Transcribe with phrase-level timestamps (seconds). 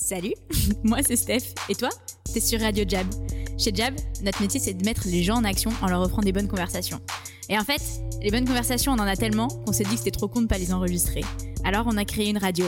[0.00, 0.34] Salut,
[0.84, 1.54] moi c'est Steph.
[1.68, 1.88] Et toi?
[2.32, 3.04] T'es sur Radio Jab.
[3.58, 6.30] Chez Jab, notre métier c'est de mettre les gens en action en leur offrant des
[6.30, 7.00] bonnes conversations.
[7.48, 7.82] Et en fait,
[8.22, 10.46] les bonnes conversations, on en a tellement qu'on s'est dit que c'était trop con de
[10.46, 11.22] pas les enregistrer.
[11.64, 12.66] Alors on a créé une radio.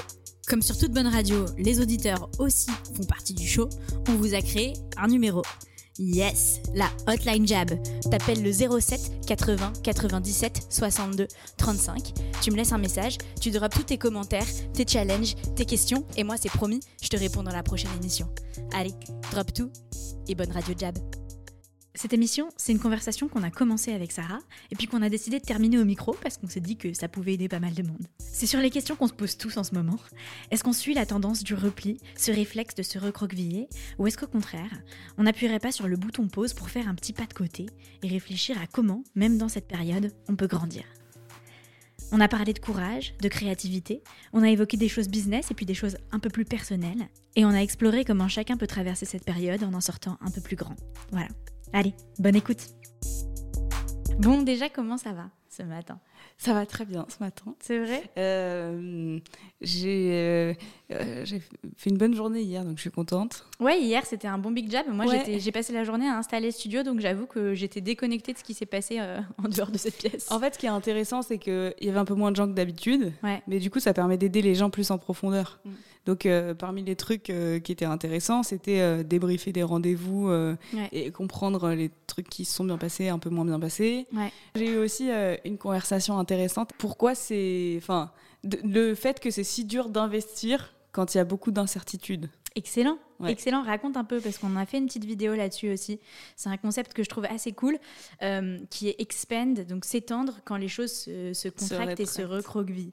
[0.48, 3.68] Comme sur toute bonne radio, les auditeurs aussi font partie du show,
[4.08, 5.42] on vous a créé un numéro.
[6.02, 7.70] Yes, la hotline jab.
[8.10, 11.28] T'appelles le 07 80 97 62
[11.58, 12.14] 35.
[12.40, 16.24] Tu me laisses un message, tu drops tous tes commentaires, tes challenges, tes questions, et
[16.24, 18.26] moi c'est promis, je te réponds dans la prochaine émission.
[18.72, 18.94] Allez,
[19.30, 19.70] drop tout
[20.26, 20.96] et bonne radio jab.
[21.96, 24.38] Cette émission, c'est une conversation qu'on a commencé avec Sarah
[24.70, 27.08] et puis qu'on a décidé de terminer au micro parce qu'on s'est dit que ça
[27.08, 28.06] pouvait aider pas mal de monde.
[28.20, 29.98] C'est sur les questions qu'on se pose tous en ce moment.
[30.52, 33.68] Est-ce qu'on suit la tendance du repli, ce réflexe de se recroqueviller,
[33.98, 34.70] ou est-ce qu'au contraire,
[35.18, 37.66] on n'appuierait pas sur le bouton pause pour faire un petit pas de côté
[38.04, 40.84] et réfléchir à comment, même dans cette période, on peut grandir?
[42.12, 44.02] On a parlé de courage, de créativité,
[44.32, 47.44] on a évoqué des choses business et puis des choses un peu plus personnelles, et
[47.44, 50.56] on a exploré comment chacun peut traverser cette période en en sortant un peu plus
[50.56, 50.76] grand.
[51.10, 51.28] Voilà.
[51.72, 52.58] Allez, bonne écoute.
[54.18, 55.98] Bon, déjà, comment ça va ce matin?
[56.38, 57.54] Ça va très bien ce matin.
[57.60, 58.02] C'est vrai?
[58.16, 59.18] Euh,
[59.62, 60.54] euh,
[61.24, 61.42] J'ai
[61.76, 63.44] fait une bonne journée hier, donc je suis contente.
[63.60, 64.86] Ouais, hier c'était un bon big job.
[64.90, 68.38] Moi j'ai passé la journée à installer le studio, donc j'avoue que j'étais déconnectée de
[68.38, 70.30] ce qui s'est passé euh, en dehors de cette pièce.
[70.30, 72.46] En fait, ce qui est intéressant, c'est qu'il y avait un peu moins de gens
[72.46, 73.12] que d'habitude,
[73.46, 75.60] mais du coup ça permet d'aider les gens plus en profondeur.
[75.64, 75.70] Mm.
[76.06, 80.30] Donc, euh, parmi les trucs euh, qui étaient intéressants, c'était euh, débriefer des rendez-vous
[80.92, 84.06] et comprendre les trucs qui se sont bien passés, un peu moins bien passés.
[84.54, 85.10] J'ai eu aussi
[85.44, 86.72] une conversation intéressante.
[86.78, 87.74] Pourquoi c'est.
[87.78, 88.12] Enfin,
[88.44, 92.28] le fait que c'est si dur d'investir quand il y a beaucoup d'incertitudes.
[92.56, 93.62] Excellent, excellent.
[93.62, 96.00] Raconte un peu parce qu'on a fait une petite vidéo là-dessus aussi.
[96.34, 97.78] C'est un concept que je trouve assez cool,
[98.70, 102.92] qui est expand, donc s'étendre quand les choses se, contractent et se recroquevillent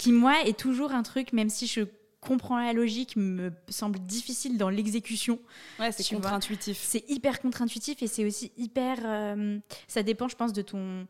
[0.00, 1.82] qui moi est toujours un truc, même si je
[2.22, 5.38] comprends la logique, me semble difficile dans l'exécution.
[5.78, 6.78] Ouais, c'est contre-intuitif.
[6.82, 8.96] C'est hyper contre-intuitif et c'est aussi hyper.
[9.04, 11.06] Euh, ça dépend, je pense, de ton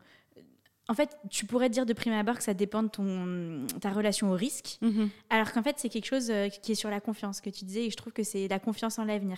[0.91, 4.29] en fait, tu pourrais dire de prime abord que ça dépend de ton, ta relation
[4.29, 5.09] au risque, mhm.
[5.29, 7.85] alors qu'en fait, c'est quelque chose euh, qui est sur la confiance que tu disais,
[7.85, 9.37] et je trouve que c'est la confiance en l'avenir.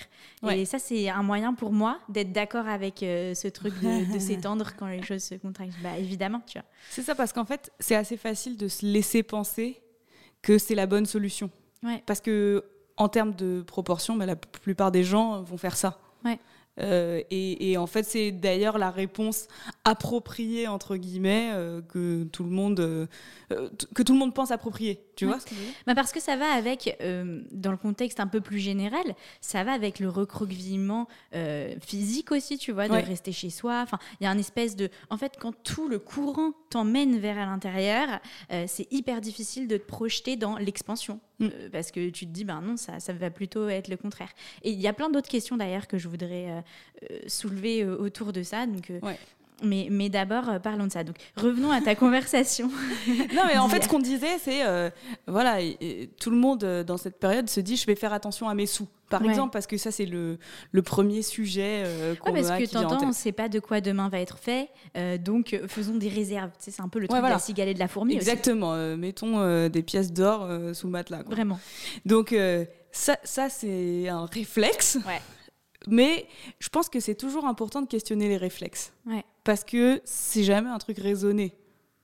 [0.50, 4.72] Et ça, c'est un moyen pour moi d'être d'accord avec euh, ce truc de, s'étendre
[4.80, 5.80] quand les choses se contractent.
[5.84, 6.66] Bah, évidemment, tu vois.
[6.90, 9.80] C'est ça, parce qu'en fait, c'est assez facile de se laisser penser
[10.41, 11.52] que c'est la bonne solution.
[12.08, 12.66] Parce que,
[12.97, 16.00] en termes de proportion, bah, la plupart des gens vont faire ça.
[16.25, 16.40] Ouais.
[16.79, 19.47] Euh, et, en fait, c'est d'ailleurs la réponse
[19.85, 23.07] appropriée entre guillemets euh, que tout le monde euh,
[23.94, 25.06] que tout le monde pense appropriée.
[25.16, 25.38] Tu vois
[25.85, 26.97] bah Parce que ça va avec,
[27.51, 29.03] dans le contexte un peu plus général,
[29.41, 31.07] ça va avec le recroquevillement
[31.81, 33.81] physique aussi, tu vois, de rester chez soi.
[33.84, 37.38] Enfin, il y a un espèce de, en fait, quand tout le courant t'emmène vers
[37.38, 38.07] à l'intérieur,
[38.66, 41.19] c'est hyper difficile de te projeter dans l'expansion.
[41.40, 41.48] Mm.
[41.72, 44.30] parce que tu te dis, ben non, ça, ça va plutôt être le contraire.
[44.64, 48.34] Et il y a plein d'autres questions d'ailleurs que je voudrais euh, soulever euh, autour
[48.34, 48.66] de ça.
[48.66, 49.00] Donc, euh,
[49.62, 51.03] Mais, mais d'abord, parlons de ça.
[51.03, 52.69] Donc, revenons à ta conversation.
[53.08, 54.64] non, mais en fait, ce qu'on disait, c'est
[55.28, 55.58] voilà,
[56.19, 58.88] tout le monde dans cette période se dit je vais faire attention à mes sous,
[59.09, 60.38] par exemple, parce que ça, c'est le,
[60.72, 61.84] le, premier sujet
[62.19, 64.69] qu'on ouais, Parce que t'entends, on ne sait pas de quoi demain va être fait,
[65.19, 66.52] donc faisons des réserves.
[66.59, 68.16] c'est un peu le truc de la cigale et de la fourmi.
[68.16, 68.75] Exactement.
[68.97, 71.24] mettons des pièces d'or sous le matelas.
[71.24, 71.59] Vraiment.
[72.06, 72.35] Donc,
[72.91, 75.00] ça, ça c'est un réflexe.
[75.06, 75.22] Ouais.
[75.88, 76.28] Mais
[76.59, 78.94] je pense que c'est toujours important de questionner les réflexes.
[79.44, 81.56] Parce que c'est jamais un truc raisonné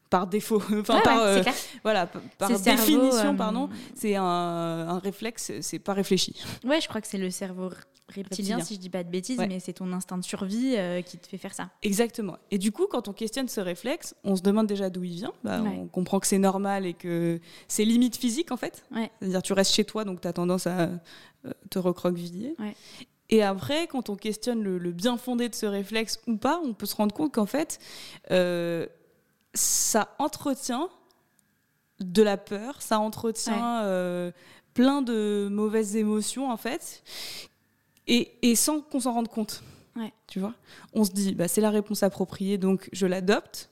[0.09, 1.43] par défaut, enfin par, euh,
[1.83, 2.07] voilà,
[2.37, 6.35] par définition, euh, pardon, c'est un, un, réflexe, c'est pas réfléchi.
[6.63, 7.69] Ouais, je crois que c'est le cerveau
[8.13, 11.19] reptilien, si je dis pas de bêtises, mais c'est ton instinct de survie euh, qui
[11.19, 11.69] te fait faire ça.
[11.83, 12.37] Exactement.
[12.49, 15.33] Et du coup, quand on questionne ce réflexe, on se demande déjà d'où il vient.
[15.43, 18.83] Bah, on comprend que c'est normal et que c'est limite physique en fait.
[19.19, 20.89] C'est-à-dire tu restes chez toi, donc tu as tendance à
[21.69, 22.55] te recroqueviller.
[23.29, 26.85] Et après, quand on questionne le, bien fondé de ce réflexe ou pas, on peut
[26.85, 27.79] se rendre compte qu'en fait,
[28.31, 28.87] euh,
[29.53, 30.89] ça entretient
[31.99, 34.31] de la peur, ça entretient euh,
[34.73, 37.03] plein de mauvaises émotions en fait,
[38.07, 39.63] et, et sans qu'on s'en rende compte.
[40.27, 40.53] Tu vois?
[40.93, 43.69] On se dit, bah, c'est la réponse appropriée, donc je l'adopte.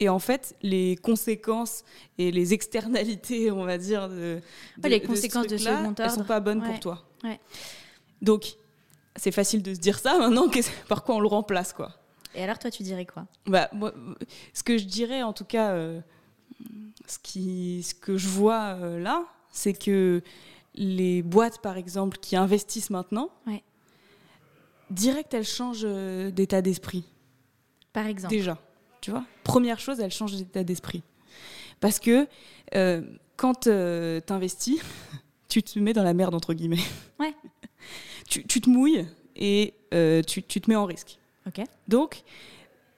[0.00, 1.84] Et en fait, les conséquences
[2.16, 4.40] et les externalités, on va dire, de,
[4.82, 7.04] les conséquences de ce, de elles sont pas bonnes pour toi.
[8.22, 8.56] Donc,
[9.20, 10.46] c'est facile de se dire ça maintenant,
[10.88, 11.92] par quoi on le remplace quoi.
[12.34, 13.26] Et alors toi tu dirais quoi?
[13.46, 13.92] Bah, moi,
[14.54, 16.00] Ce que je dirais en tout cas, euh,
[17.06, 20.22] ce, qui, ce que je vois euh, là, c'est que
[20.74, 23.62] les boîtes par exemple qui investissent maintenant, ouais.
[24.88, 27.04] direct elles changent euh, d'état d'esprit.
[27.92, 28.56] Par exemple Déjà,
[29.02, 29.26] tu vois?
[29.44, 31.02] Première chose, elles changent d'état d'esprit.
[31.80, 32.26] Parce que
[33.36, 34.80] quand tu investis,
[35.50, 36.84] tu te mets dans la merde, entre guillemets.
[37.18, 37.34] Ouais.
[38.30, 39.06] Tu, tu, te mouilles
[39.36, 41.18] et euh, tu, tu, te mets en risque.
[41.46, 41.64] Ok.
[41.88, 42.22] Donc,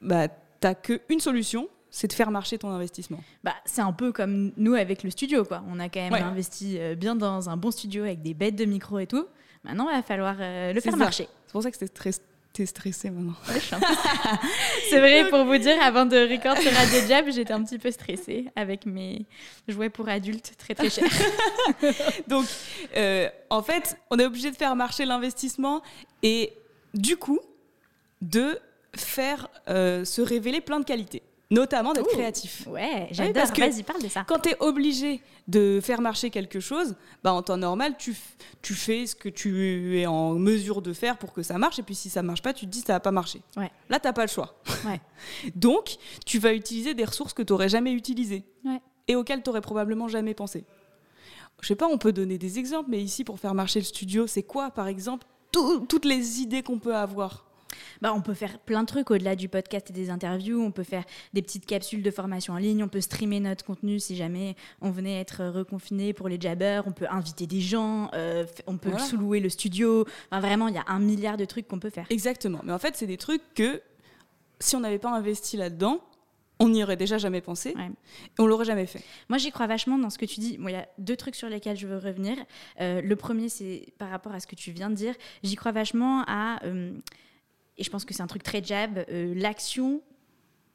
[0.01, 3.21] bah, tu n'as qu'une solution, c'est de faire marcher ton investissement.
[3.43, 5.65] Bah, c'est un peu comme nous avec le studio, quoi.
[5.69, 8.65] On a quand même investi euh, bien dans un bon studio avec des bêtes de
[8.65, 9.27] micro et tout.
[9.65, 11.29] Maintenant, il va falloir euh, le faire marcher.
[11.47, 12.13] C'est pour ça que c'était très
[12.53, 13.35] T'es stressée maintenant.
[14.91, 17.91] c'est vrai, pour vous dire, avant de record sur Radio Jab, j'étais un petit peu
[17.91, 19.25] stressée avec mes
[19.69, 21.09] jouets pour adultes très très chers.
[22.29, 22.45] Donc,
[22.97, 25.83] euh, en fait, on est obligé de faire marcher l'investissement
[26.23, 26.53] et
[26.93, 27.41] du coup,
[28.21, 28.59] de
[28.95, 31.23] faire se révéler plein de qualités
[31.53, 32.67] notamment d'être créatif.
[32.67, 33.45] Ouais, j'adore.
[33.57, 34.25] Vas-y, parle de ça.
[34.27, 38.17] Quand tu es obligé de faire marcher quelque chose, bah, en temps normal, tu,
[38.63, 41.79] tu fais ce que tu es en mesure de faire pour que ça marche.
[41.79, 43.43] Et puis si ça marche pas, tu te dis ça va pas marcher.
[43.57, 43.71] Ouais.
[43.91, 44.61] Là, tu n'as pas le choix.
[44.87, 45.01] Ouais.
[45.55, 48.81] Donc, tu vas utiliser des ressources que tu n'aurais jamais utilisées ouais.
[49.09, 50.65] et auxquelles tu n'aurais probablement jamais pensé.
[51.61, 54.27] Je sais pas, on peut donner des exemples, mais ici, pour faire marcher le studio,
[54.27, 57.52] c'est quoi, par exemple, toutes les idées qu'on peut avoir?
[58.01, 60.63] Bah, on peut faire plein de trucs au-delà du podcast et des interviews.
[60.63, 62.83] On peut faire des petites capsules de formation en ligne.
[62.83, 66.87] On peut streamer notre contenu si jamais on venait être reconfiné pour les jabbers.
[66.87, 68.11] On peut inviter des gens.
[68.15, 70.07] Euh, on peut sous-louer le studio.
[70.31, 72.07] Enfin, vraiment, il y a un milliard de trucs qu'on peut faire.
[72.11, 72.61] Exactement.
[72.65, 73.81] Mais en fait, c'est des trucs que
[74.61, 76.01] si on n'avait pas investi là-dedans,
[76.63, 79.03] on n'y aurait déjà jamais pensé et on l'aurait jamais fait.
[79.29, 80.59] Moi, j'y crois vachement dans ce que tu dis.
[80.61, 82.37] Il y a deux trucs sur lesquels je veux revenir.
[82.81, 85.15] Euh, le premier, c'est par rapport à ce que tu viens de dire.
[85.43, 86.93] J'y crois vachement à euh,
[87.83, 90.03] et je pense que c'est un truc très jab, euh, l'action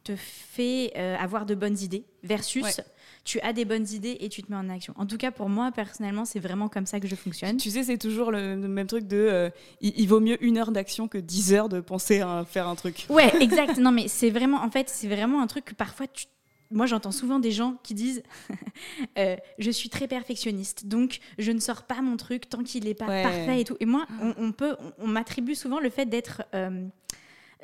[0.04, 2.82] te fait euh, avoir de bonnes idées versus
[3.24, 4.94] tu as des bonnes idées et tu te mets en action.
[4.98, 7.56] En tout cas, pour moi, personnellement, c'est vraiment comme ça que je fonctionne.
[7.56, 9.50] Tu sais, c'est toujours le, même truc de euh,
[9.80, 13.06] il, vaut mieux une heure d'action que dix heures de penser à faire un truc.
[13.10, 13.78] Ouais, exact.
[13.78, 16.26] non, mais c'est vraiment, en fait, c'est vraiment un truc que parfois tu
[16.72, 18.24] moi, j'entends souvent des gens qui disent
[19.18, 22.94] euh, Je suis très perfectionniste, donc je ne sors pas mon truc tant qu'il n'est
[22.94, 23.78] pas parfait et tout.
[23.80, 24.06] Et moi,
[24.38, 26.44] on, peut, on, m'attribue souvent le fait d'être.
[26.54, 26.88] Euh,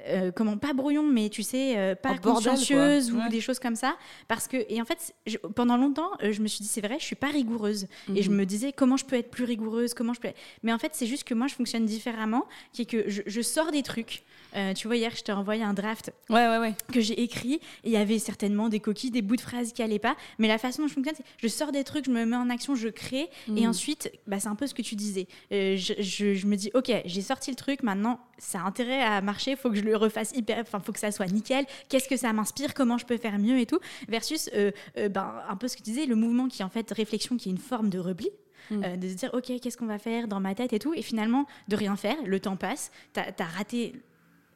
[0.08, 3.96] euh, comment pas brouillon mais tu sais pas consciencieuse ou des choses comme ça
[4.28, 5.14] parce que et en fait
[5.56, 8.38] pendant longtemps je me suis dit c'est vrai je suis pas rigoureuse et je mhm.
[8.38, 10.32] me disais comment je peux être plus rigoureuse comment je peux
[10.64, 13.72] mais en fait c'est juste que moi je fonctionne différemment qui est que je sors
[13.72, 14.24] des trucs
[14.56, 16.74] euh, tu vois, hier, je t'ai envoyé un draft ouais, ouais, ouais.
[16.92, 17.56] que j'ai écrit.
[17.56, 20.16] Et il y avait certainement des coquilles, des bouts de phrases qui n'allaient pas.
[20.40, 22.50] Mais la façon dont je fonctionne, c'est je sors des trucs, je me mets en
[22.50, 23.30] action, je crée.
[23.56, 23.70] Et mm.
[23.70, 25.28] ensuite, bah, c'est un peu ce que tu disais.
[25.52, 29.22] Euh, je, je, me dis, OK, j'ai sorti le truc, maintenant, ça a intérêt à
[29.22, 30.60] marcher, il faut que je le refasse hyper.
[30.60, 31.66] Enfin, faut que ça soit nickel.
[31.90, 32.74] Qu'est-ce que ça m'inspire?
[32.74, 33.80] Comment je peux faire mieux et tout?
[34.08, 34.72] Versus, euh,
[35.10, 37.50] ben, un peu ce que tu disais, le mouvement qui est en fait réflexion, qui
[37.50, 38.30] est une forme de repli.
[38.72, 38.96] Mm.
[38.96, 40.94] de se dire ok qu'est-ce qu'on va faire dans ma tête et tout?
[40.94, 44.02] Et finalement de rien faire le temps passe tu as, raté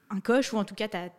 [0.10, 1.10] un coche ou en tout cas tu as,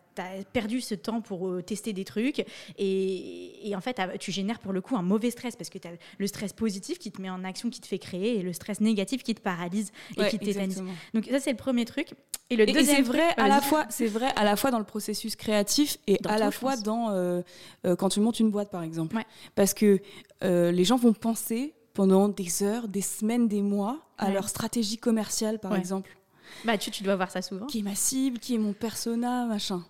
[0.51, 2.45] perdu ce temps pour euh, tester des trucs
[2.77, 5.91] et, en fait tu génères pour le coup un mauvais stress parce que tu as
[6.17, 8.81] le stress positif qui te met en action, qui te fait créer et le stress
[8.81, 10.83] négatif qui te paralyse et qui t'éternise.
[11.13, 12.09] Donc ça c'est le premier truc.
[12.49, 14.85] Et le deuxième c'est vrai à la fois c'est vrai à la fois dans le
[14.85, 17.41] processus créatif et à la fois dans euh,
[17.85, 19.15] euh, quand tu montes une boîte par exemple.
[19.55, 19.99] Parce que
[20.41, 25.59] les gens vont penser pendant des heures, des semaines, des mois à leur stratégie commerciale
[25.59, 26.18] par exemple.
[26.65, 27.65] Bah, tu, tu dois voir ça souvent.
[27.65, 29.83] Qui est ma cible, qui est mon persona, machin.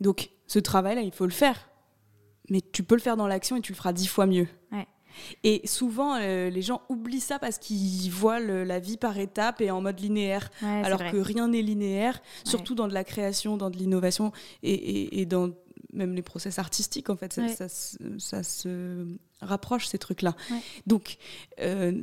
[0.00, 1.68] Donc, ce travail-là, il faut le faire.
[2.50, 4.48] Mais tu peux le faire dans l'action et tu le feras dix fois mieux.
[5.44, 9.70] Et souvent, euh, les gens oublient ça parce qu'ils voient la vie par étapes et
[9.70, 13.76] en mode linéaire, alors que rien n'est linéaire, surtout dans de la création, dans de
[13.76, 14.32] l'innovation
[14.62, 15.50] et, et, dans
[15.92, 17.32] même les process artistiques, en fait.
[17.32, 17.68] Ça,
[18.18, 19.06] ça, se
[19.40, 20.34] rapproche, ces trucs-là.
[20.86, 21.16] Donc,
[21.60, 22.00] euh,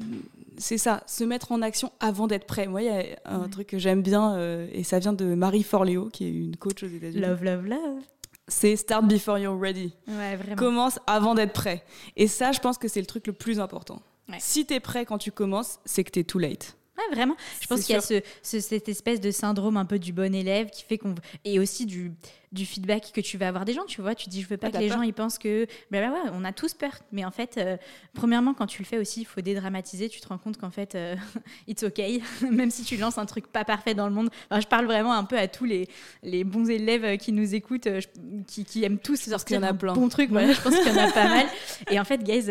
[0.58, 2.67] c'est ça, se mettre en action avant d'être prêt.
[2.67, 5.63] Moi, il y a un truc que j'aime bien, euh, et ça vient de Marie
[5.63, 7.19] Forleo, qui est une coach aux États-Unis.
[7.19, 8.01] Love, love, love.
[8.48, 9.93] C'est start before you're ready.
[10.08, 10.55] Ouais, vraiment.
[10.55, 11.84] Commence avant d'être prêt.
[12.15, 14.01] Et ça, je pense que c'est le truc le plus important.
[14.38, 16.75] Si tu es prêt quand tu commences, c'est que tu es too late.
[16.98, 17.36] Ouais, vraiment.
[17.62, 20.69] Je pense qu'il y a ce, cette espèce de syndrome un peu du bon élève
[20.69, 21.15] qui fait qu'on.
[21.46, 22.12] Et aussi du
[22.51, 24.15] du feedback que tu vas avoir des gens, tu vois.
[24.15, 25.68] Tu dis, je veux pas que les gens ils pensent que.
[25.91, 26.91] Ben ouais, on a tous peur.
[27.12, 27.77] Mais en fait, euh,
[28.13, 30.10] premièrement, quand tu le fais aussi, il faut dédramatiser.
[30.10, 31.15] Tu te rends compte qu'en fait, euh,
[31.68, 32.01] it's OK.
[32.51, 34.29] Même si tu lances un truc pas parfait dans le monde.
[34.51, 35.88] je parle vraiment un peu à tous les,
[36.24, 38.01] les bons élèves qui nous écoutent, euh,
[38.48, 40.32] qui, qui, aiment tous sortir un bon truc.
[40.32, 41.46] Voilà, je pense qu'il y en a pas mal.
[41.91, 42.46] Et en fait, guys,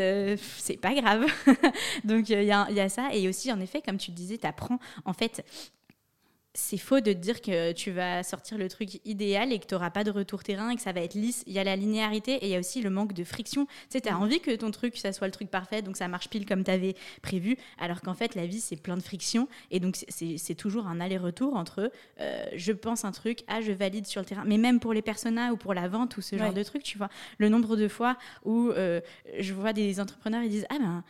[0.59, 1.27] c'est pas grave.
[2.05, 3.09] Donc, il y, y, a ça.
[3.13, 4.79] Et aussi, en effet, comme tu le disais, tu apprends.
[5.05, 5.45] En fait,
[6.55, 9.75] c'est faux de te dire que tu vas sortir le truc idéal et que tu
[9.75, 11.45] n'auras pas de retour terrain et que ça va être lisse.
[11.47, 13.67] Il y a la linéarité et il y a aussi le manque de friction.
[13.67, 14.23] Tu sais, tu as mm.
[14.23, 16.71] envie que ton truc, ça soit le truc parfait, donc ça marche pile comme tu
[16.71, 19.49] avais prévu, alors qu'en fait, la vie, c'est plein de friction.
[19.71, 24.07] Et donc, c'est toujours un aller-retour entre euh, je pense un truc, ah, je valide
[24.07, 24.45] sur le terrain.
[24.47, 26.99] Mais même pour les personas ou pour la vente ou ce genre de truc, tu
[26.99, 29.01] vois, le nombre de fois où euh,
[29.39, 31.05] je vois des entrepreneurs, ils disent, ah ben,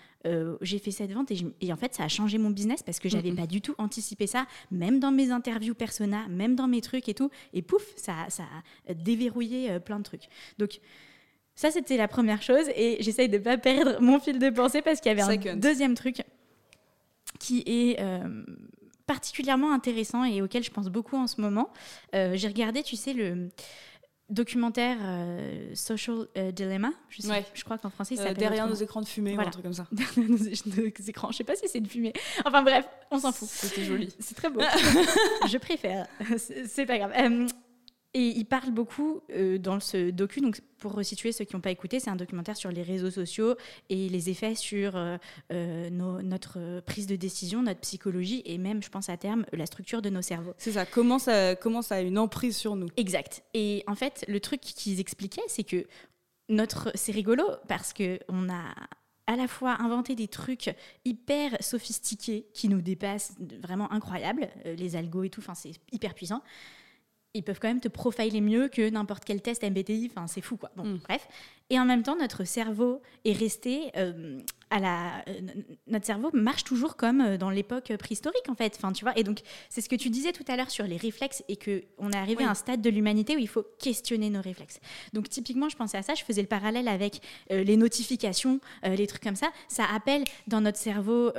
[0.60, 3.30] j'ai fait cette vente et, en fait, ça a changé mon business parce que j'avais
[3.30, 7.08] n'avais pas du tout anticipé ça, même dans mes interviews persona, même dans mes trucs
[7.08, 7.30] et tout.
[7.52, 8.44] Et pouf, ça, ça
[8.88, 10.28] a déverrouillé plein de trucs.
[10.58, 10.80] Donc,
[11.58, 12.66] ça, c'était la première chose.
[12.76, 15.56] Et j'essaye de ne pas perdre mon fil de pensée parce qu'il y avait un
[15.56, 16.22] deuxième truc
[17.40, 18.44] qui est euh,
[19.08, 21.72] particulièrement intéressant et auquel je pense beaucoup en ce moment.
[22.14, 23.48] Euh, j'ai regardé, tu sais, le
[24.30, 26.90] documentaire euh, Social Dilemma.
[27.08, 29.64] Je, sais, je crois qu'en français, ça Derrière nos écrans de fumée ou un truc
[29.64, 29.86] comme ça.
[29.92, 31.30] Derrière nos, écrans.
[31.32, 32.12] Je sais pas si c'est de fumée.
[32.44, 33.48] Enfin bref, on s'en fout.
[33.48, 34.14] C'était joli.
[34.18, 34.60] C'est très beau.
[35.48, 36.06] je préfère.
[36.36, 37.12] C'est pas grave.
[38.14, 41.70] Et il parle beaucoup euh, dans ce docu, donc pour resituer ceux qui n'ont pas
[41.70, 43.54] écouté, c'est un documentaire sur les réseaux sociaux
[43.90, 45.18] et les effets sur euh,
[45.52, 50.00] euh, notre prise de décision, notre psychologie et même, je pense à terme, la structure
[50.00, 50.54] de nos cerveaux.
[50.56, 52.88] C'est ça, comment ça, comment ça a une emprise sur nous.
[52.96, 53.42] Exact.
[53.52, 55.86] Et en fait, le truc qu'ils expliquaient, c'est que
[56.48, 58.74] notre, c'est rigolo parce que on a
[59.26, 60.74] à la fois inventé des trucs
[61.04, 66.42] hyper sophistiqués qui nous dépassent, vraiment incroyables, les algos et tout, enfin c'est hyper puissant
[67.38, 70.10] ils peuvent quand même te profiler mieux que n'importe quel test MBTI.
[70.10, 70.70] Enfin, c'est fou, quoi.
[70.76, 70.98] Bon, mm.
[71.04, 71.28] bref.
[71.70, 74.38] Et en même temps, notre cerveau est resté euh,
[74.70, 75.18] à la.
[75.28, 75.40] Euh,
[75.86, 78.74] notre cerveau marche toujours comme euh, dans l'époque préhistorique, en fait.
[78.76, 79.16] Enfin, tu vois.
[79.18, 81.82] Et donc, c'est ce que tu disais tout à l'heure sur les réflexes et que
[81.98, 84.80] on est arrivé à un stade de l'humanité où il faut questionner nos réflexes.
[85.12, 86.14] Donc, typiquement, je pensais à ça.
[86.14, 87.20] Je faisais le parallèle avec
[87.50, 89.48] les notifications, les trucs comme ça.
[89.68, 91.32] Ça appelle dans notre cerveau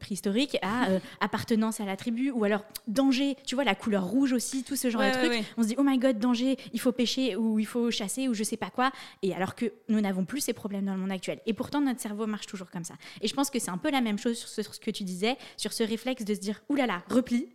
[0.00, 0.88] préhistorique à
[1.20, 3.36] appartenance à la tribu ou alors danger.
[3.46, 5.44] Tu vois, la couleur rouge aussi, tout ce genre de trucs.
[5.56, 8.34] On se dit, oh my god, danger, il faut pêcher ou il faut chasser ou
[8.34, 8.77] je sais pas quoi
[9.22, 11.40] et alors que nous n'avons plus ces problèmes dans le monde actuel.
[11.46, 12.94] Et pourtant, notre cerveau marche toujours comme ça.
[13.20, 15.36] Et je pense que c'est un peu la même chose sur ce, que tu disais,
[15.56, 17.48] sur ce réflexe de se dire, oulala, repli.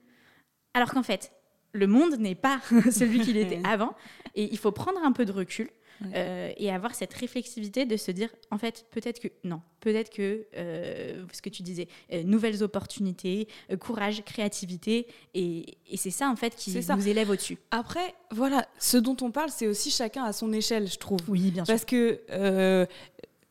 [0.73, 1.31] Alors qu'en fait,
[1.73, 2.59] le monde n'est pas
[2.91, 3.95] celui qu'il était avant.
[4.35, 5.69] Et il faut prendre un peu de recul
[6.13, 10.45] euh, et avoir cette réflexivité de se dire, en fait, peut-être que non, peut-être que
[10.55, 13.47] euh, ce que tu disais, euh, nouvelles opportunités,
[13.79, 17.57] courage, créativité, et, c'est ça en fait qui nous élève au-dessus.
[17.71, 21.19] Après, voilà, ce dont on parle, c'est aussi chacun à son échelle, je trouve.
[21.27, 21.73] Oui, bien sûr.
[21.73, 22.87] Parce que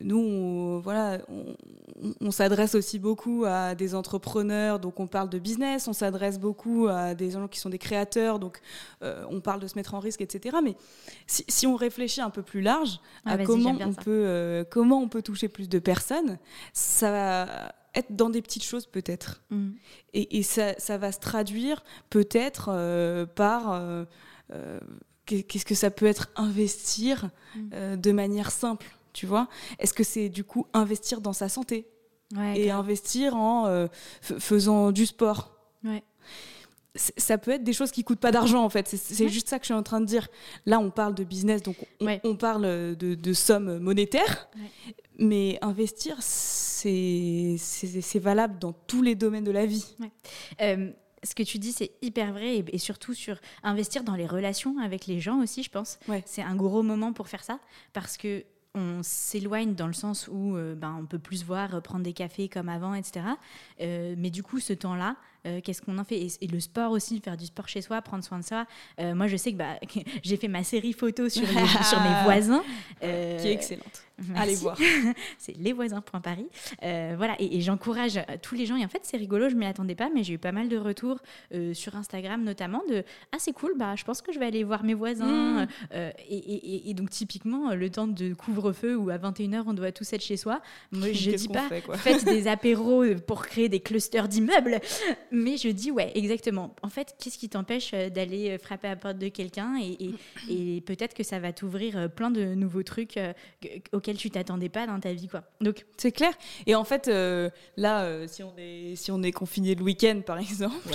[0.01, 1.19] nous, on, voilà,
[2.21, 6.87] on, s'adresse aussi beaucoup à des entrepreneurs, donc on parle de business, on s'adresse beaucoup
[6.87, 8.59] à des gens qui sont des créateurs, donc
[9.01, 10.57] euh, on parle de se mettre en risque, etc.
[10.63, 10.75] Mais
[11.27, 15.21] si, on réfléchit un peu plus large à comment on, peut, euh, comment on peut
[15.21, 16.37] toucher plus de personnes,
[16.73, 19.43] ça va être dans des petites choses peut-être.
[19.51, 19.69] Mm.
[20.13, 23.81] Et, ça, va se traduire peut-être euh, par
[25.25, 27.95] qu'est-ce que ça peut être investir mm.
[27.97, 29.47] de manière simple tu vois.
[29.79, 31.87] Est-ce que c'est du coup investir dans sa santé
[32.55, 33.87] et investir en euh,
[34.21, 35.51] faisant du sport?
[36.95, 38.87] Ça peut être des choses qui coûtent pas d'argent en fait.
[38.87, 40.27] C'est juste ça que je suis en train de dire.
[40.65, 44.47] Là, on parle de business, donc on, parle de, sommes monétaires,
[45.17, 47.57] mais investir, c'est
[48.19, 49.95] valable dans tous les domaines de la vie.
[50.61, 50.91] Euh,
[51.23, 54.77] ce que tu dis, c'est hyper vrai, et, et, surtout sur investir dans les relations
[54.79, 55.97] avec les gens aussi, je pense.
[56.25, 57.59] C'est un gros moment pour faire ça,
[57.93, 58.43] parce que
[58.75, 62.13] on s'éloigne dans le sens où euh, ben, on peut plus voir, euh, prendre des
[62.13, 63.25] cafés comme avant, etc.
[63.81, 65.15] Euh, mais du coup, ce temps-là,
[65.63, 68.39] qu'est-ce qu'on en fait et, le sport aussi, faire du sport chez soi, prendre soin
[68.39, 68.65] de soi.
[68.99, 69.79] moi, je sais que bah,
[70.23, 71.47] j'ai fait ma série photo sur,
[71.83, 72.63] sur mes voisins.
[72.99, 74.03] qui est excellente.
[74.35, 74.77] Allez voir.
[75.37, 76.47] c'est lesvoisins.paris.
[76.83, 78.75] Euh, voilà, et, j'encourage tous les gens.
[78.75, 80.69] Et en fait, c'est rigolo, je ne m'y attendais pas, mais j'ai eu pas mal
[80.69, 81.19] de retours
[81.53, 84.63] euh, sur Instagram notamment de Ah, c'est cool, bah, je pense que je vais aller
[84.63, 85.63] voir mes voisins.
[85.63, 85.67] Mmh.
[85.93, 90.23] Euh, et, donc, typiquement, le temps de couvre-feu où à 21h, on doit tous être
[90.23, 90.61] chez soi.
[90.91, 94.79] Moi, je dis pas faites des apéros pour créer des clusters d'immeubles,
[95.33, 96.75] mais je dis ouais, exactement.
[96.81, 101.23] En fait, qu'est-ce qui t'empêche d'aller frapper à la porte de quelqu'un et, peut-être que
[101.23, 103.19] ça va t'ouvrir plein de nouveaux trucs
[103.91, 105.43] auquel tu t'attendais pas dans ta vie quoi.
[105.61, 106.33] Donc c'est clair.
[106.65, 110.21] Et en fait euh, là euh, si on est si on est confiné le week-end
[110.25, 110.89] par exemple,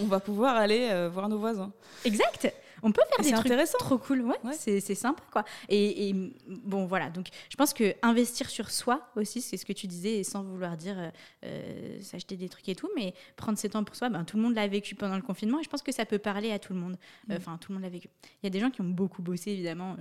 [0.00, 1.72] on va pouvoir aller euh, voir nos voisins.
[2.04, 3.78] Exact on peut faire des trucs intéressants.
[3.78, 4.22] trop cool.
[4.22, 5.44] Ouais, c'est sympa, quoi.
[5.68, 6.14] Et,
[6.46, 7.10] bon, voilà.
[7.10, 10.76] Donc, je pense que investir sur soi aussi, c'est ce que tu disais, sans vouloir
[10.76, 11.10] dire euh,
[11.44, 14.42] euh, s'acheter des trucs et tout, mais prendre ses temps pour soi, ben, tout le
[14.42, 16.72] monde l'a vécu pendant le confinement et je pense que ça peut parler à tout
[16.72, 16.96] le monde.
[17.30, 17.36] Euh, mm.
[17.36, 18.08] Enfin, tout le monde l'a vécu.
[18.42, 19.96] Il y a des gens qui ont beaucoup bossé, évidemment,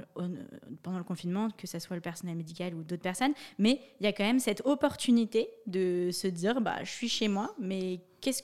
[0.83, 4.07] pendant le confinement, que ce soit le personnel médical ou d'autres personnes, mais il y
[4.07, 7.99] a quand même cette opportunité de se dire, bah, je suis chez moi, mais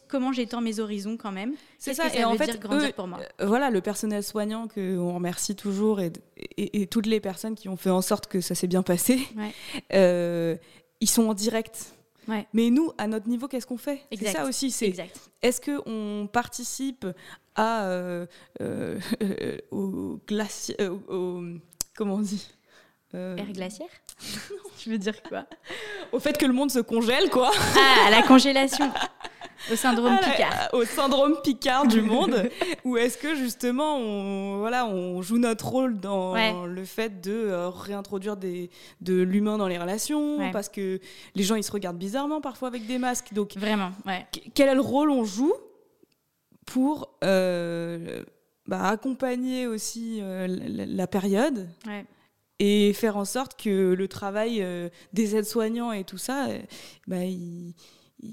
[0.08, 1.54] comment j'étends mes horizons quand même?
[1.78, 3.20] C'est ça, et en fait, grandir pour moi?
[3.42, 6.12] euh, Voilà, le personnel soignant qu'on remercie toujours et,
[6.58, 9.20] et, toutes les personnes qui ont fait en sorte que ça s'est bien passé,
[9.94, 10.56] euh,
[11.02, 11.94] ils sont en direct.
[12.54, 14.02] Mais nous, à notre niveau, qu'est-ce qu'on fait?
[14.12, 14.72] C'est ça aussi.
[14.72, 14.96] C'est
[15.44, 17.06] est-ce que on participe
[17.56, 18.26] à euh,
[19.72, 20.76] au glacier,
[21.96, 22.48] comment on dit?
[23.14, 23.90] Air glaciaire?
[24.78, 25.46] Tu veux dire quoi?
[26.12, 27.52] Au fait que le monde se congèle, quoi.
[27.78, 28.92] Ah, à la congélation.
[29.72, 30.70] Au syndrome Picard.
[30.74, 32.50] Au syndrome Picard du monde.
[32.84, 37.70] Ou est-ce que justement, on, voilà, on joue notre rôle dans le fait de euh,
[37.70, 38.70] réintroduire des,
[39.02, 41.00] de l'humain dans les relations Parce que
[41.36, 43.34] les gens, ils se regardent bizarrement parfois avec des masques.
[43.34, 44.26] Donc, Vraiment, ouais.
[44.54, 45.54] Quel est le rôle on joue
[46.66, 48.24] pour euh,
[48.68, 51.68] bah, accompagner aussi euh, la, période
[52.60, 54.66] et faire en sorte que le travail
[55.14, 56.48] des aides-soignants et tout ça,
[57.08, 57.74] bah, il,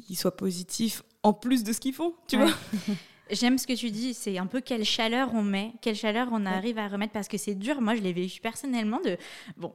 [0.09, 2.53] il soit positif en plus de ce qu'ils font, tu vois.
[3.31, 6.45] J'aime ce que tu dis, c'est un peu quelle chaleur on met, quelle chaleur on
[6.45, 7.81] arrive à remettre parce que c'est dur.
[7.81, 9.17] Moi, je l'ai vécu personnellement de
[9.57, 9.73] bon,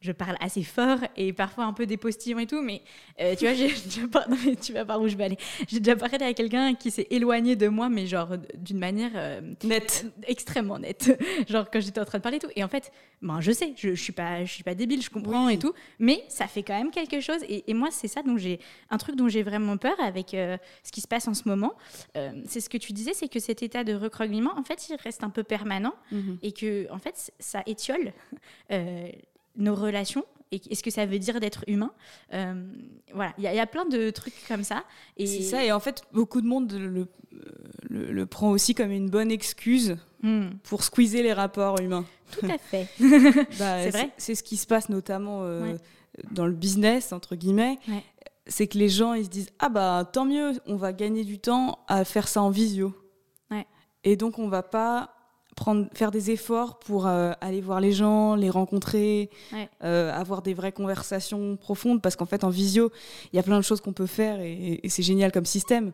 [0.00, 2.82] je parle assez fort et parfois un peu des postillons et tout, mais
[3.20, 3.72] euh, tu vois, j'ai
[4.60, 5.38] tu vas par où je vais aller.
[5.66, 9.40] J'ai déjà parlé à quelqu'un qui s'est éloigné de moi, mais genre d'une manière euh,
[9.64, 11.20] nette, extrêmement nette.
[11.48, 12.50] genre quand j'étais en train de parler et tout.
[12.54, 15.10] Et en fait, ben, je sais, je, je suis pas, je suis pas débile, je
[15.10, 17.40] comprends et tout, mais ça fait quand même quelque chose.
[17.48, 20.92] Et, moi, c'est ça dont j'ai un truc dont j'ai vraiment peur avec euh, ce
[20.92, 21.74] qui se passe en ce moment.
[22.46, 25.24] c'est ce que tu disais, c'est que cet état de recroquement, en fait, il reste
[25.24, 26.38] un peu permanent mm-hmm.
[26.42, 28.12] et que en fait, ça étiole
[29.58, 31.92] nos relations et, ce que ça veut dire d'être humain?
[32.32, 32.54] Euh,
[33.12, 34.84] voilà, il y, a plein de trucs comme ça.
[35.16, 35.26] Et...
[35.26, 37.06] C'est ça, et en fait, beaucoup de monde le,
[37.90, 40.48] le, prend aussi comme une bonne excuse hmm.
[40.62, 42.06] pour squeezer les rapports humains.
[42.32, 42.88] Tout à fait.
[43.58, 44.10] bah, c'est vrai.
[44.16, 45.76] C'est ce qui se passe notamment euh,
[46.30, 47.78] dans le business, entre guillemets.
[48.46, 51.38] C'est que les gens, ils se disent Ah bah tant mieux, on va gagner du
[51.38, 52.94] temps à faire ça en visio.
[54.04, 55.17] Et donc, on va pas
[55.58, 59.28] prendre, faire des efforts pour euh, aller voir les gens, les rencontrer,
[59.82, 62.92] euh, avoir des vraies conversations profondes, parce qu'en fait, en visio,
[63.32, 65.92] il y a plein de choses qu'on peut faire et, c'est génial comme système.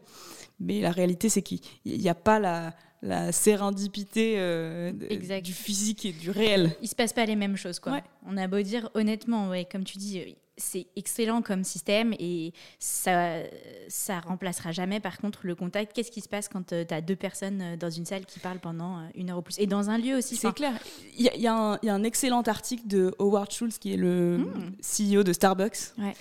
[0.60, 6.12] Mais la réalité, c'est qu'il n'y a pas la, la sérendipité euh, du physique et
[6.12, 6.74] du réel.
[6.82, 8.00] Il se passe pas les mêmes choses, quoi.
[8.26, 13.40] On a beau dire honnêtement, ouais, comme tu dis, c'est excellent comme système et ça
[13.88, 15.92] ça remplacera jamais par contre le contact.
[15.92, 18.38] Qu'est-ce qui se passe quand euh, tu as deux personnes euh, dans une salle qui
[18.38, 19.58] parlent pendant euh, une heure ou plus?
[19.58, 20.36] Et dans un lieu aussi.
[20.36, 20.72] C'est clair.
[21.18, 25.16] Il y, a un excellent article de Howard Schultz qui est le hmm.
[25.16, 25.92] CEO de Starbucks.
[25.98, 26.14] Ouais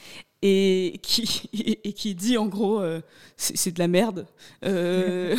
[0.45, 1.49] et qui,
[1.84, 3.01] et qui dit en gros euh,
[3.38, 4.27] c'est de la merde.
[4.63, 5.36] Euh,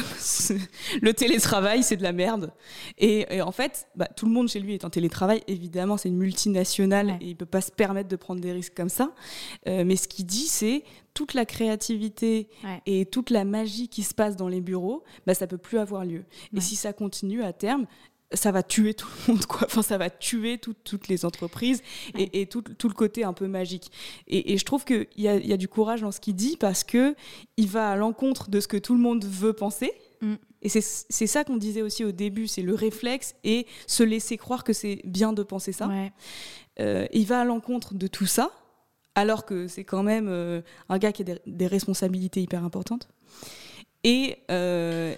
[1.03, 2.53] le télétravail, c'est de la merde.
[2.99, 5.43] Et, en fait, bah, tout le monde chez lui est en télétravail.
[5.47, 8.89] Évidemment, c'est une multinationale et il peut pas se permettre de prendre des risques comme
[8.89, 9.13] ça.
[9.69, 12.49] Euh, mais ce qu'il dit, c'est toute la créativité
[12.87, 16.05] et toute la magie qui se passe dans les bureaux, bah, ça peut plus avoir
[16.05, 16.25] lieu.
[16.57, 17.87] Et si ça continue à terme,
[18.35, 19.67] ça va tuer tout le monde, quoi.
[19.67, 21.83] Enfin, ça va tuer toutes les entreprises
[22.17, 23.91] et, tout, le côté un peu magique.
[24.27, 26.85] Et, je trouve qu'il y a, y a du courage dans ce qu'il dit parce
[26.85, 27.15] que
[27.57, 29.93] il va à l'encontre de ce que tout le monde veut penser.
[30.21, 30.35] Mm.
[30.63, 34.65] Et c'est ça qu'on disait aussi au début, c'est le réflexe et se laisser croire
[34.65, 35.91] que c'est bien de penser ça.
[36.81, 38.51] Euh, il va à l'encontre de tout ça,
[39.15, 43.09] alors que c'est quand même euh, un gars qui a des, responsabilités hyper importantes.
[44.05, 45.15] Et, euh,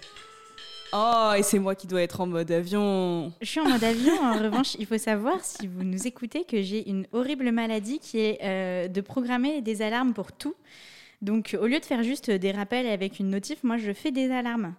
[0.93, 3.33] Oh, et c'est moi qui dois être en mode avion.
[3.41, 4.13] Je suis en mode avion.
[4.23, 8.19] En revanche, il faut savoir, si vous nous écoutez, que j'ai une horrible maladie qui
[8.19, 10.55] est euh, de programmer des alarmes pour tout.
[11.21, 14.29] Donc, au lieu de faire juste des rappels avec une notif, moi, je fais des
[14.31, 14.75] alarmes.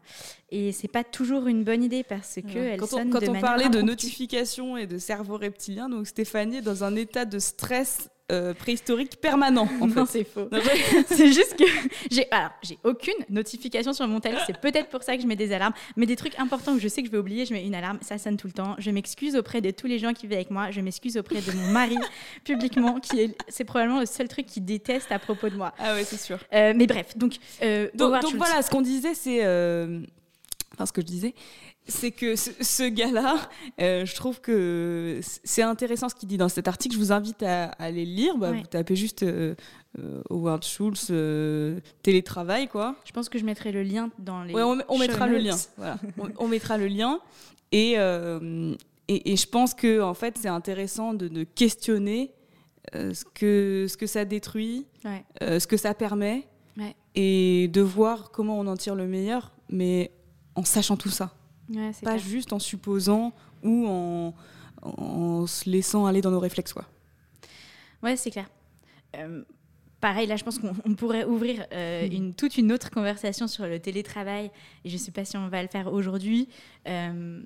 [0.50, 3.68] Et c'est pas toujours une bonne idée parce que elles quand on, quand on parlait
[3.68, 8.52] de notification et de cerveau reptilien, donc Stéphanie est dans un état de stress euh,
[8.52, 9.66] préhistorique permanent.
[9.80, 10.48] En non, c'est faux.
[11.06, 11.64] c'est juste que
[12.10, 12.26] j'ai
[12.62, 14.44] j'ai aucune notification sur mon téléphone.
[14.46, 16.88] C'est peut-être pour ça que je mets des alarmes, mais des trucs importants que je
[16.88, 17.98] sais que je vais oublier, je mets une alarme.
[18.02, 18.74] Ça sonne tout le temps.
[18.78, 20.70] Je m'excuse auprès de tous les gens qui vivent avec moi.
[20.70, 21.96] Je m'excuse auprès de mon mari
[22.44, 25.72] publiquement, qui est c'est probablement le seul truc qu'il déteste à propos de moi.
[25.78, 26.38] Ah ouais, c'est sûr.
[26.52, 29.40] Euh, mais bref, donc euh, donc, donc voilà, ce qu'on disait, c'est
[30.74, 31.34] enfin ce que je disais,
[31.88, 33.48] c'est que ce, gars-là,
[33.80, 36.94] euh, je trouve que c'est intéressant ce qu'il dit dans cet article.
[36.94, 38.36] Je vous invite à, aller le lire.
[38.36, 39.54] Bah, vous tapez juste euh,
[39.98, 41.10] euh, Howard Schultz
[42.02, 42.96] télétravail, quoi.
[43.06, 44.54] Je pense que je mettrai le lien dans les.
[44.54, 45.56] Ouais, on, mettra le lien.
[46.38, 47.20] on, mettra le lien.
[47.72, 52.32] Et, et, je pense que en fait, c'est intéressant de, questionner
[52.92, 54.86] ce que ce que ça détruit,
[55.40, 56.46] ce que ça permet,
[57.14, 60.12] et de voir comment on en tire le meilleur, mais
[60.54, 61.37] en sachant tout ça
[62.02, 64.34] pas juste en supposant ou en,
[64.82, 66.72] en, se laissant aller dans nos réflexes.
[66.72, 66.86] Quoi.
[68.02, 68.48] Ouais, c'est clair.
[69.16, 69.42] Euh,
[70.00, 72.12] pareil, là, je pense qu'on pourrait ouvrir euh, hmm.
[72.12, 74.50] une, toute une autre conversation sur le télétravail.
[74.84, 76.48] Et je ne sais pas si on va le faire aujourd'hui.
[76.86, 77.42] Euh,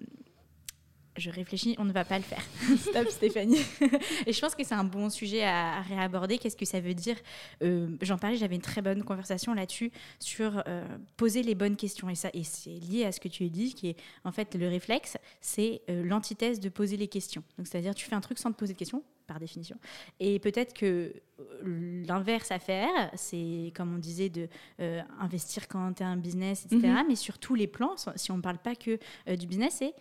[1.17, 2.43] je réfléchis, on ne va pas le faire.
[2.79, 3.61] Stop Stéphanie.
[4.27, 6.39] et je pense que c'est un bon sujet à, réaborder.
[6.39, 7.17] Qu'est-ce que ça veut dire
[7.63, 10.85] euh, J'en parlais, j'avais une très bonne conversation là-dessus sur euh,
[11.17, 12.09] poser les bonnes questions.
[12.09, 14.55] Et ça, et c'est lié à ce que tu as dit, qui est en fait
[14.55, 17.43] le réflexe, c'est euh, l'antithèse de poser les questions.
[17.59, 19.77] Donc c'est-à-dire tu fais un truc sans te poser de questions, par définition.
[20.21, 24.49] Et peut-être que euh, l'inverse à faire, c'est comme on disait de
[24.81, 26.81] euh, investir quand tu as un business, etc.
[26.83, 27.05] Mhm.
[27.09, 29.95] Mais sur tous les plans, si on ne parle pas que euh, du business, c'est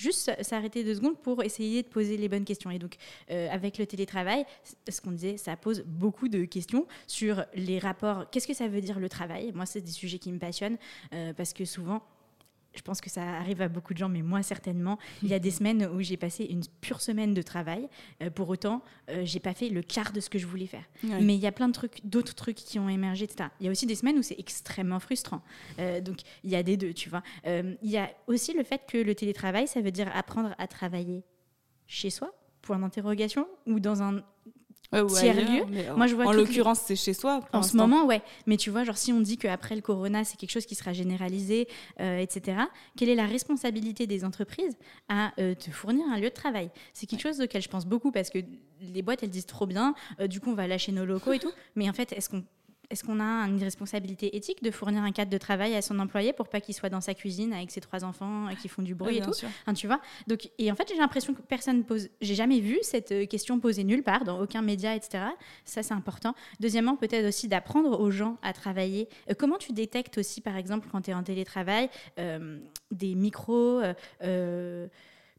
[0.00, 2.70] juste s'arrêter deux secondes pour essayer de poser les bonnes questions.
[2.70, 2.96] Et donc,
[3.28, 4.44] avec le télétravail,
[4.88, 8.28] ce qu'on disait, ça pose beaucoup de questions sur les rapports.
[8.30, 9.52] Qu'est-ce que ça veut dire le travail?
[9.54, 10.78] Moi, c'est des sujets qui me passionnent
[11.36, 12.02] parce que souvent,
[12.74, 14.98] je pense que ça arrive à beaucoup de gens, mais moi certainement.
[15.22, 17.88] Il y a des semaines où j'ai passé une pure semaine de travail.
[18.22, 20.84] Euh, pour autant, euh, j'ai pas fait le quart de ce que je voulais faire.
[21.02, 23.50] Mais il y a plein de trucs, d'autres trucs qui ont émergé, etc.
[23.60, 25.42] Il y a aussi des semaines où c'est extrêmement frustrant.
[25.78, 27.22] Euh, donc il y a des deux, tu vois.
[27.44, 31.24] il y a aussi le fait que le télétravail, ça veut dire apprendre à travailler
[31.86, 32.32] chez soi,
[32.62, 34.22] point d'interrogation, ou dans un
[34.92, 35.64] tiers-lieu.
[35.96, 37.40] Moi, je vois en l'occurrence, c'est chez soi.
[37.52, 38.22] En ce moment, ouais.
[38.46, 40.92] Mais tu vois, genre, si on dit qu'après le corona, c'est quelque chose qui sera
[40.92, 41.68] généralisé,
[42.00, 42.58] euh, etc.,
[42.96, 44.76] quelle est la responsabilité des entreprises
[45.08, 46.70] à euh, te fournir un lieu de travail?
[46.92, 48.38] C'est quelque chose auquel je pense beaucoup parce que
[48.80, 51.38] les boîtes, elles disent trop bien, euh, du coup, on va lâcher nos locaux et
[51.38, 51.52] tout.
[51.76, 52.44] Mais en fait, est-ce qu'on
[52.92, 56.34] est-ce qu'on a une responsabilité éthique de fournir un cadre de travail à son employé
[56.34, 59.16] pour pas qu'il soit dans sa cuisine avec ses trois enfants qui font du bruit
[59.16, 59.32] et tout
[59.66, 62.10] hein, Tu vois Donc, et en fait, j'ai l'impression que personne pose.
[62.20, 65.24] J'ai jamais vu cette euh, question posée nulle part dans aucun média, etc.
[65.64, 66.34] Ça, c'est important.
[66.60, 69.08] Deuxièmement, peut-être aussi d'apprendre aux gens à travailler.
[69.30, 72.58] Euh, comment tu détectes aussi, par exemple, quand tu es en télétravail, euh,
[72.90, 73.80] des micros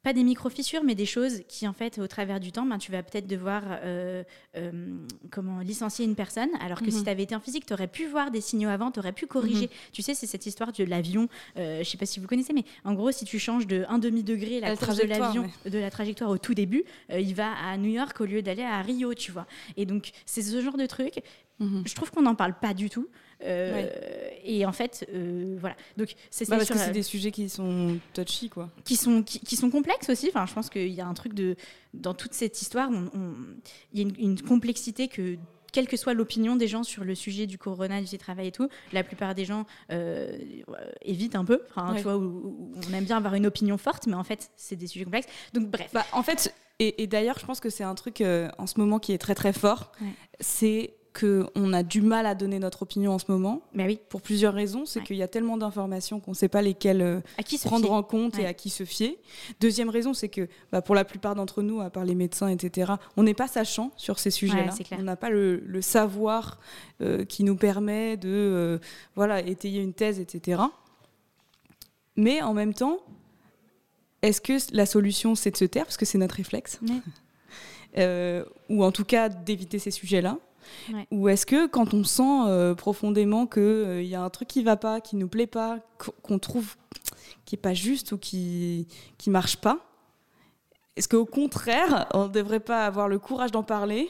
[0.04, 2.92] pas des micro-fissures, mais des choses qui, en fait, au travers du temps, ben, tu
[2.92, 4.24] vas peut-être devoir euh,
[4.58, 4.72] euh,
[5.32, 7.04] comment, licencier une personne, alors que si mhm.
[7.06, 9.28] tu avais été en physique, tu aurais pu voir des signaux avant, tu aurais pu
[9.28, 9.68] corriger.
[9.68, 9.92] Mhm.
[9.94, 12.66] Tu sais, c'est cette histoire de l'avion, euh, je sais pas si vous connaissez, mais
[12.84, 16.30] en gros, si tu changes de un demi-degré la, course de l'avion, de la trajectoire
[16.30, 19.48] au tout début, il va à New York au lieu d'aller à Rio, tu vois.
[19.78, 21.24] Et donc, c'est ce genre de truc.
[21.60, 21.84] Mhm.
[21.86, 23.08] Je trouve qu'on n'en parle pas du tout.
[23.46, 23.90] Euh,
[24.44, 25.76] et en fait, euh, voilà.
[25.98, 28.70] Donc c'est bah parce que c'est des sujets qui sont touchy, quoi.
[28.84, 30.30] Qui sont qui, sont complexes aussi.
[30.30, 31.56] Enfin, je pense qu'il y a un truc de
[31.94, 32.90] dans toute cette histoire,
[33.94, 35.38] il y a une, complexité que
[35.72, 38.70] quelle que soit l'opinion des gens sur le sujet du corona, du travail et tout,
[38.92, 40.38] la plupart des gens euh,
[41.02, 41.62] évitent un peu.
[41.70, 44.88] Enfin, tu vois, on aime bien avoir une opinion forte, mais en fait, c'est des
[44.88, 45.28] sujets complexes.
[45.54, 45.90] Donc, bref.
[45.94, 49.14] Bah, en fait, et, d'ailleurs, je pense que c'est un truc en ce moment qui
[49.14, 49.92] est très très fort.
[50.40, 53.62] C'est qu'on a du mal à donner notre opinion en ce moment.
[53.74, 54.00] Mais oui.
[54.10, 54.86] Pour plusieurs raisons.
[54.86, 57.22] C'est qu'il y a tellement d'informations qu'on ne sait pas lesquelles euh,
[57.66, 59.20] prendre en compte et à qui se fier.
[59.60, 62.94] Deuxième raison, c'est que bah, pour la plupart d'entre nous, à part les médecins, etc.,
[63.16, 64.74] on n'est pas sachant sur ces sujets-là.
[64.98, 66.60] on n'a pas le, savoir
[67.02, 68.80] euh, qui nous permet de euh,
[69.16, 70.64] voilà, étayer une thèse, etc.
[72.16, 72.98] Mais en même temps,
[74.22, 76.80] est-ce que la solution, c'est de se taire, parce que c'est notre réflexe?
[78.70, 80.40] Ou en tout cas d'éviter ces sujets-là?
[81.12, 84.64] Ou est-ce que quand on sent euh, profondément qu'il euh, y a un truc qui
[84.64, 85.80] va pas, qui nous plaît pas,
[86.22, 86.76] qu'on trouve
[87.46, 89.80] qui est pas juste ou qui qui marche pas,
[90.96, 94.10] est-ce qu'au contraire, on ne devrait pas avoir le courage d'en parler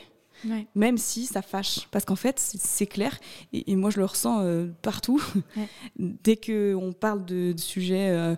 [0.76, 1.88] même si ça fâche.
[1.92, 3.18] Parce qu'en fait, c'est clair,
[3.52, 5.22] et, moi je le ressens euh, partout,
[5.98, 8.36] dès qu'on parle de, sujets, euh,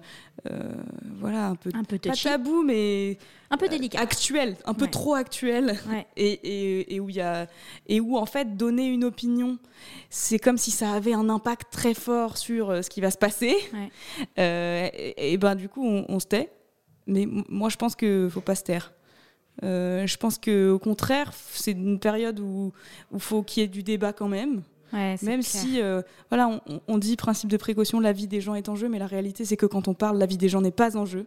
[0.49, 0.73] euh,
[1.19, 3.17] voilà, un peu, un peu pas tabou, mais
[3.49, 5.77] un peu délicat, actuel, un peu trop actuel,
[6.17, 7.47] et, et, où il y a,
[7.87, 9.57] et où en fait donner une opinion,
[10.09, 13.55] c'est comme si ça avait un impact très fort sur ce qui va se passer.
[14.37, 16.51] et, ben du coup, on, on se tait.
[17.07, 18.91] Mais moi, je pense qu'il faut pas se taire.
[19.63, 22.73] Euh, je pense qu'au contraire, c'est une période où
[23.13, 24.61] il faut qu'il y ait du débat quand même.
[24.93, 28.75] même si, euh, voilà, on, dit principe de précaution, la vie des gens est en
[28.75, 30.97] jeu, mais la réalité, c'est que quand on parle, la vie des gens n'est pas
[30.97, 31.25] en jeu.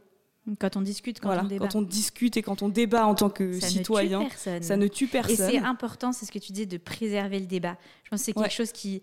[0.59, 1.67] Quand on discute, quand on débat.
[1.67, 5.51] Quand on discute et quand on débat en tant que citoyen, ça ne tue personne.
[5.51, 7.77] Et c'est important, c'est ce que tu dis, de préserver le débat.
[8.05, 9.03] Je pense que c'est quelque chose qui,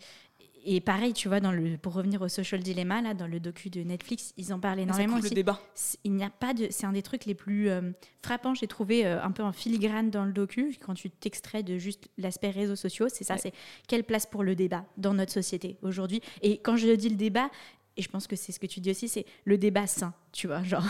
[0.65, 3.69] et pareil, tu vois, dans le, pour revenir au social dilemma, là, dans le docu
[3.69, 5.30] de Netflix, ils en parlent énormément aussi.
[5.30, 5.60] Le débat.
[6.04, 7.91] Il n'y a pas de, c'est un des trucs les plus euh,
[8.23, 8.56] frappants.
[8.56, 12.10] J'ai trouvé euh, un peu en filigrane dans le docu quand tu t'extrais de juste
[12.17, 13.08] l'aspect réseaux sociaux.
[13.10, 13.54] C'est ça, c'est
[13.88, 16.21] quelle place pour le débat dans notre société aujourd'hui.
[16.41, 17.49] Et quand je dis le débat,
[17.97, 20.47] et je pense que c'est ce que tu dis aussi, c'est le débat sain, tu
[20.47, 20.84] vois, genre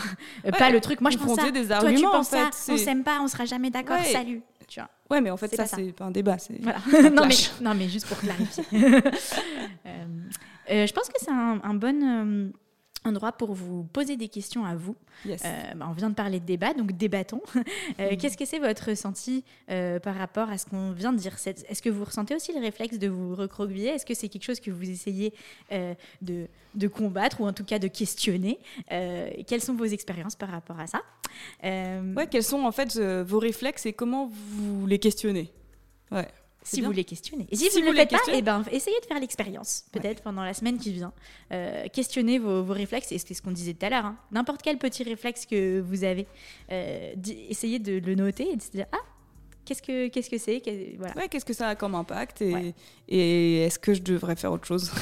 [0.58, 1.00] pas le truc.
[1.00, 1.50] Moi, je pense ça.
[1.50, 2.72] Des arguments, toi, tu penses ça.
[2.72, 4.00] On s'aime pas, on sera jamais d'accord.
[4.04, 4.42] Salut.
[4.66, 4.90] Tu vois.
[5.10, 6.36] Ouais, mais en fait, ça, c'est pas un débat.
[6.60, 6.78] Voilà.
[7.10, 8.64] non, mais, non, mais juste pour clarifier.
[9.86, 10.04] Euh,
[10.70, 12.50] euh, je pense que c'est un, un, bon euh,
[13.06, 14.96] endroit pour vous poser des questions à vous.
[15.26, 15.36] Euh,
[15.76, 17.42] bah, on vient de parler de débat, donc débattons.
[18.00, 18.16] Euh, mm.
[18.16, 21.34] Qu'est-ce que c'est votre ressenti euh, par rapport à ce qu'on vient de dire?
[21.46, 23.88] Est-ce que vous ressentez aussi le réflexe de vous recroqueviller?
[23.88, 25.32] Est-ce que c'est quelque chose que vous essayez
[26.20, 28.58] de, de, combattre ou en tout cas de questionner?
[28.88, 31.02] Quelles sont vos expériences par rapport à ça?
[31.62, 35.52] Ouais, quels sont en fait vos réflexes et comment vous les questionnez?
[36.10, 36.28] Ouais
[36.66, 37.46] si vous les questionnez.
[37.50, 40.42] Et si, vous ne le faites pas, eh ben, essayez de faire l'expérience, peut-être pendant
[40.42, 41.12] la semaine qui vient.
[41.52, 44.16] Euh, questionnez vos, réflexes, et c'est ce qu'on disait tout à l'heure, hein.
[44.32, 46.26] n'importe quel petit réflexe que vous avez,
[46.72, 47.14] euh,
[47.48, 48.98] essayez de le noter et de se dire Ah,
[49.64, 50.62] Qu'est-ce que qu'est-ce que c'est
[50.96, 51.26] voilà.
[51.26, 52.72] Qu'est-ce que ça a comme impact et,
[53.08, 54.92] et est-ce que je devrais faire autre chose?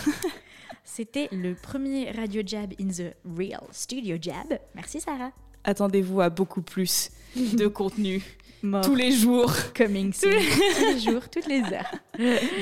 [0.85, 4.59] C'était le premier Radio Jab in the Real Studio Jab.
[4.74, 5.33] Merci Sarah.
[5.64, 8.22] Attendez-vous à beaucoup plus de contenu.
[8.83, 9.53] Tous les jours.
[9.77, 10.31] Coming soon.
[10.79, 11.90] Tous les jours, toutes les heures.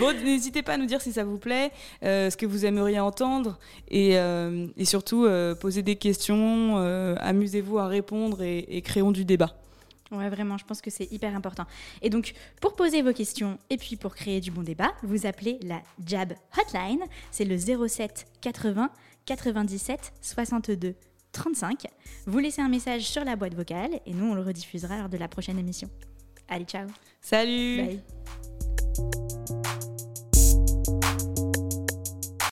[0.01, 1.71] Bon, n'hésitez pas à nous dire si ça vous plaît,
[2.03, 6.77] euh, ce que vous aimeriez entendre et, euh, et surtout euh, poser des questions,
[7.19, 9.55] amusez-vous à répondre et, et créons du débat.
[10.11, 11.65] Ouais, vraiment, je pense que c'est hyper important.
[12.03, 15.59] Et donc, pour poser vos questions et puis pour créer du bon débat, vous appelez
[15.63, 17.01] la Jab Hotline.
[17.31, 18.91] C'est le 07 80
[19.25, 20.95] 97 62
[21.33, 21.87] 35.
[22.27, 25.17] Vous laissez un message sur la boîte vocale et nous, on le rediffusera lors de
[25.17, 25.89] la prochaine émission.
[26.49, 26.87] Allez, ciao.
[27.21, 27.77] Salut.
[27.79, 28.03] Bye.